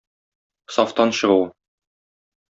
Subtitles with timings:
[0.73, 1.43] Сафтан чыгу.